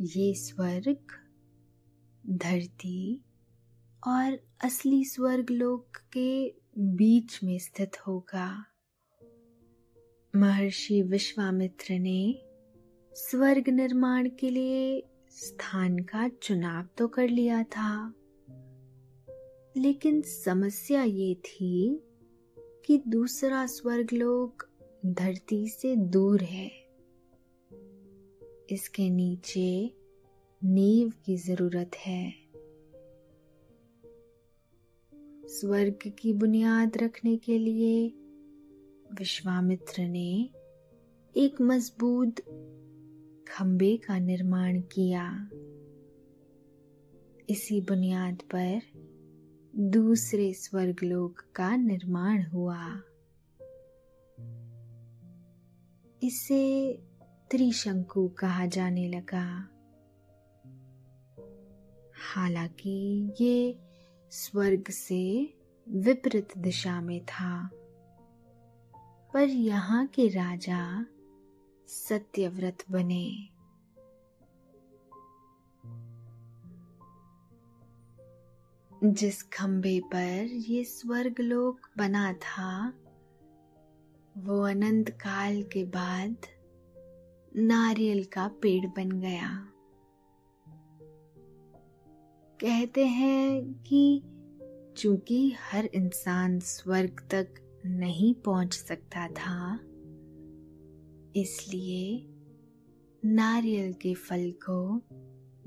ये 0.00 0.34
स्वर्ग 0.34 0.98
धरती 2.26 3.24
और 4.06 4.38
असली 4.64 5.04
स्वर्गलोक 5.04 5.88
के 6.12 6.54
बीच 6.78 7.40
में 7.44 7.58
स्थित 7.58 8.06
होगा। 8.06 8.64
महर्षि 10.36 11.02
विश्वामित्र 11.02 11.94
ने 11.94 12.42
स्वर्ग 13.12 13.68
निर्माण 13.68 14.28
के 14.28 14.50
लिए 14.50 15.08
स्थान 15.34 15.98
का 15.98 16.28
चुनाव 16.28 16.88
तो 16.98 17.08
कर 17.08 17.28
लिया 17.28 17.62
था। 17.62 18.14
लेकिन 19.76 20.22
समस्या 20.22 21.02
ये 21.02 21.34
थी 21.34 22.02
कि 22.58 23.02
दूसरा 23.08 23.66
स्वर्ग 23.66 24.06
स्वर्गलोक 24.08 24.68
धरती 25.06 25.68
से 25.68 25.96
दूर 25.96 26.42
है। 26.42 26.70
इसके 28.70 29.10
नीचे 29.10 29.94
नींव 30.64 31.12
की 31.24 31.36
ज़रूरत 31.36 31.90
है। 31.96 32.34
स्वर्ग 35.48 35.98
की 36.18 36.32
बुनियाद 36.32 36.96
रखने 36.96 37.36
के 37.36 37.58
लिए 37.58 38.08
विश्वामित्र 39.18 40.02
ने 40.02 40.50
एक 41.36 41.60
मज़बूत 41.60 42.34
खंबे 43.52 43.96
का 43.96 44.18
निर्माण 44.18 44.80
किया। 44.80 45.48
इसी 47.50 47.80
बुनियाद 47.80 48.42
पर 48.54 48.80
दूसरे 49.76 50.52
स्वर्गलोक 50.52 51.40
का 51.54 51.76
निर्माण 51.76 52.42
हुआ। 52.42 52.86
इसे 56.22 56.92
त्रिशंकु 57.50 58.28
कहा 58.28 58.66
जाने 58.66 59.08
लगा। 59.08 59.46
हालाँकि 62.34 63.32
ये 63.40 63.78
स्वर्ग 64.30 64.90
से 64.90 65.54
विपरीत 65.88 66.58
दिशा 66.58 67.00
में 67.00 67.20
था, 67.24 67.70
पर 69.34 69.48
यहाँ 69.48 70.06
के 70.06 70.28
राजा 70.28 71.06
सत्यव्रत 71.92 72.84
बने। 72.90 73.48
जिस 79.04 79.42
खंबे 79.42 80.00
पर 80.00 80.44
ये 80.44 80.84
स्वर्ग 80.84 81.40
लोक 81.40 81.80
बना 81.98 82.32
था, 82.32 82.92
वो 84.38 84.66
अनंत 84.66 85.10
काल 85.10 85.62
के 85.62 85.84
बाद 85.84 86.36
नारियल 87.56 88.24
का 88.24 88.48
पेड़ 88.48 88.86
बन 88.86 89.20
गया। 89.20 89.68
कहते 92.60 93.06
हैं 93.06 93.74
कि 93.82 94.22
चूँकि 94.96 95.56
हर 95.60 95.86
इंसान 95.86 96.60
स्वर्ग 96.60 97.28
तक 97.30 97.54
नहीं 97.86 98.34
पहुँच 98.34 98.74
सकता 98.74 99.28
था 99.28 99.80
इसलिए 101.36 102.26
नारियल 103.24 103.92
के 103.92 104.14
फल 104.14 104.54
को 104.70 105.02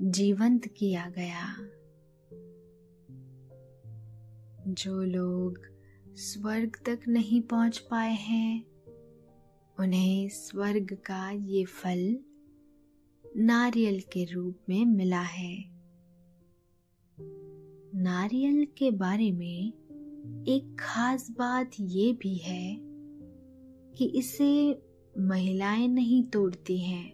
जीवंत 0.02 0.66
किया 0.66 1.12
गया। 1.18 1.56
जो 4.68 5.02
लोग 5.02 5.58
स्वर्ग 6.14 6.76
तक 6.86 7.00
नहीं 7.08 7.40
पहुँच 7.40 7.78
पाए 7.78 8.12
हैं, 8.12 8.66
उन्हें 9.80 10.28
स्वर्ग 10.28 10.98
का 11.06 11.30
ये 11.30 11.64
फल 11.64 12.18
नारियल 13.36 14.00
के 14.00 14.24
रूप 14.24 14.58
में 14.68 14.84
मिला 14.84 15.22
है। 15.22 15.64
नारियल 17.94 18.66
के 18.78 18.90
बारे 18.90 19.32
में 19.32 19.72
एक 20.48 20.76
खास 20.80 21.30
बात 21.30 21.70
ये 21.80 22.12
भी 22.12 22.34
है 22.34 22.78
कि 23.94 24.04
इसे 24.04 24.82
महिलाएँ 25.18 25.88
नहीं 25.88 26.24
तोड़ती 26.24 26.78
हैं। 26.78 27.12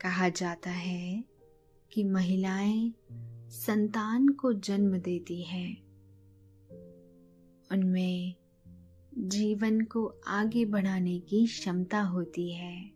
कहा 0.00 0.28
जाता 0.28 0.70
है 0.70 1.24
कि 1.92 2.04
महिलाएँ 2.04 2.94
संतान 3.48 4.28
को 4.28 4.52
जन्म 4.52 4.98
देती 4.98 5.42
हैं। 5.42 5.82
उनमें 7.72 8.34
जीवन 9.18 9.80
को 9.80 10.14
आगे 10.26 10.64
बढ़ाने 10.64 11.18
की 11.18 11.46
क्षमता 11.46 12.00
होती 12.00 12.52
है। 12.52 12.90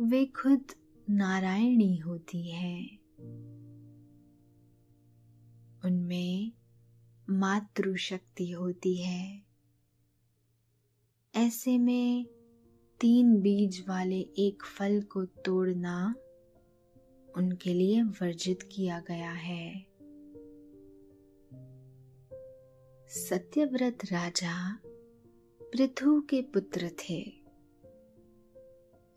वे 0.00 0.26
खुद 0.26 0.64
नारायणी 1.10 1.96
होती 1.96 2.50
है। 2.50 2.86
उनमें 5.84 6.52
मातृ 7.30 7.96
शक्ति 7.96 8.50
होती 8.50 8.96
है। 8.96 9.53
ऐसे 11.36 11.78
में 11.78 12.26
तीन 13.00 13.40
बीज 13.40 13.84
वाले 13.88 14.20
एक 14.20 14.62
फल 14.64 15.02
को 15.02 15.24
तोड़ना 15.24 16.14
उनके 17.36 17.74
लिए 17.74 18.02
वर्जित 18.02 18.62
किया 18.62 19.02
गया 19.08 19.32
है। 19.32 19.86
सत्यव्रत 23.08 23.98
राजा 24.04 24.80
पृथु 25.60 26.20
के 26.20 26.42
पुत्र 26.42 26.88
थे। 26.88 27.32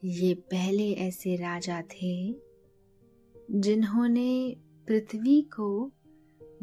ये 0.04 0.34
पहले 0.34 0.94
ऐसे 0.94 1.36
राजा 1.36 1.82
थे 1.82 2.36
जिन्होंने 3.52 4.56
पृथ्वी 4.88 5.42
को 5.42 5.92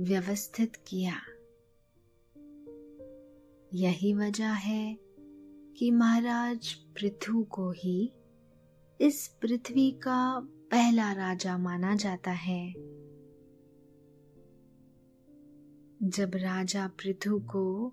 व्यवस्थित 0.01 0.77
किया। 0.77 1.17
यही 3.75 4.15
वजह 4.15 4.51
है 4.51 5.04
कि 5.79 5.91
महाराज 5.91 6.75
पृथु 6.75 7.45
को 7.45 7.71
ही 7.71 8.13
इस 9.01 9.29
पृथ्वी 9.43 9.91
का 9.91 10.41
पहला 10.71 11.13
राजा 11.13 11.59
माना 11.59 11.97
जाता 11.97 12.31
है। 12.31 12.73
जब 16.03 16.31
राजा 16.35 16.89
पृथु 16.89 17.39
को 17.41 17.89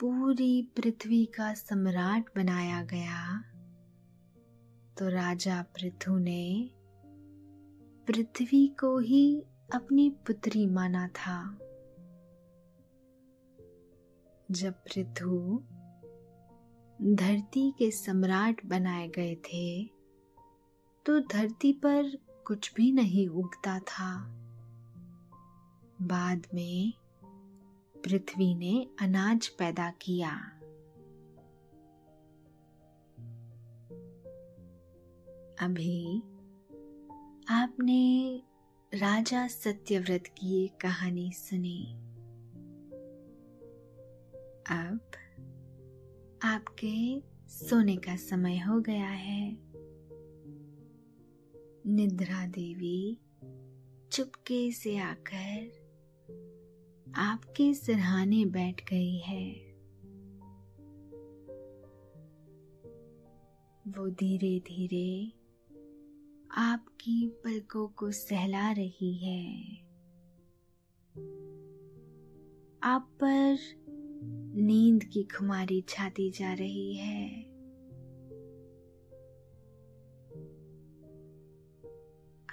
पूरी 0.00 0.62
पृथ्वी 0.76 1.26
का 1.26 1.54
सम्राट 1.54 2.24
बनाया 2.36 2.82
गया 2.82 3.44
तो 4.98 5.08
राजा 5.08 5.62
पृथु 5.62 6.18
ने 6.18 6.70
पृथ्वी 8.06 8.66
को 8.68 8.98
ही 8.98 9.42
अपनी 9.74 10.10
पुत्री 10.10 10.66
माना 10.66 11.08
था। 11.08 11.58
जब 14.50 14.74
पृथु 14.74 15.62
धरती 17.04 17.70
के 17.78 17.90
सम्राट 17.90 18.66
बनाए 18.66 19.08
गए 19.08 19.34
थे 19.34 19.84
तो 21.06 21.20
धरती 21.20 21.72
पर 21.72 22.18
कुछ 22.46 22.74
भी 22.74 22.92
नहीं 22.92 23.28
उगता 23.28 23.78
था। 23.78 24.24
बाद 26.02 26.46
में 26.54 26.92
पृथ्वी 28.04 28.54
ने 28.54 28.88
अनाज 29.00 29.48
पैदा 29.48 29.90
किया। 29.90 30.30
अभी 35.66 36.18
आपने 37.48 38.42
राजा 38.94 39.46
सत्यव्रत 39.46 40.24
की 40.26 40.68
कहानी 40.80 41.32
सुनी। 41.32 41.94
अब 44.70 45.00
आपके 46.44 47.22
सोने 47.48 47.96
का 47.96 48.16
समय 48.16 48.58
हो 48.58 48.80
गया 48.80 49.08
है। 49.08 49.56
निद्रा 51.86 52.46
देवी, 52.46 53.18
चुपके 54.12 54.72
से 54.72 54.96
आकर 54.96 55.82
आपके 57.16 57.74
सिरहाने 57.74 58.44
बैठ 58.44 58.90
गई 58.90 59.18
है। 59.18 59.52
वो 63.88 64.10
धीरे 64.10 64.60
धीरे 64.60 65.32
आपकी 66.54 67.28
पलकों 67.28 67.88
को 67.88 68.10
सहला 68.10 68.72
रही 68.72 69.14
है। 69.14 69.76
आप 72.82 73.10
पर 73.24 73.58
नींद 74.54 75.04
की 75.04 75.22
खुमारी 75.22 75.84
छाती 75.88 76.30
जा 76.30 76.52
रही 76.52 76.94
है। 76.96 77.42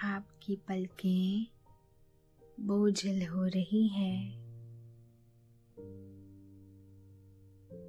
आपकी 0.04 0.56
पलकें 0.56 1.48
बोझल 2.60 3.28
हो 3.28 3.46
रही 3.46 3.88
है। 3.88 4.32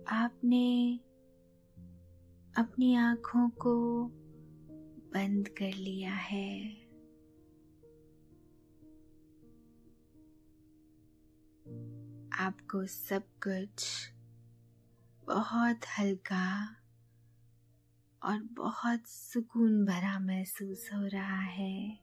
आपने 0.07 1.01
अपनी 2.57 2.95
आँखों 2.95 3.51
को 3.51 4.05
बंद 5.15 5.49
कर 5.49 5.73
लिया 5.73 6.15
है। 6.15 6.80
आपको 12.41 12.87
सब 12.87 13.23
कुछ 13.23 13.87
बहुत 15.27 15.81
हल्का 15.99 16.77
और 18.23 18.43
बहुत 18.43 19.07
सुकून 19.07 19.85
भरा 19.85 20.19
महसूस 20.19 20.91
हो 20.95 21.07
रहा 21.07 21.41
है। 21.41 21.97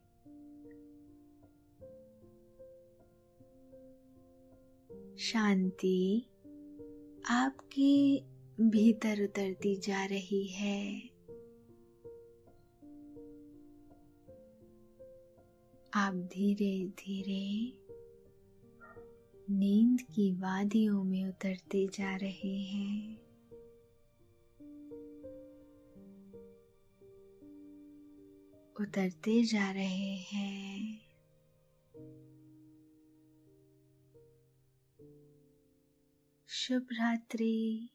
शांति 5.17 6.25
आपके 7.29 8.19
भीतर 8.63 9.23
उतरती 9.23 9.77
जा 9.77 10.05
रही 10.05 10.47
है। 10.47 11.01
आप 15.93 16.13
धीरे 16.13 16.87
धीरे 16.87 17.86
नींद 19.49 20.01
की 20.01 20.31
वादियों 20.31 21.03
में 21.03 21.25
उतरते 21.25 21.87
जा 21.87 22.15
रहे 22.15 22.57
हैं। 22.57 23.17
उतरते 28.81 29.43
जा 29.43 29.71
रहे 29.71 30.15
हैं। 30.15 31.01
शुभ 36.47 36.87
रात्रि। 36.93 37.89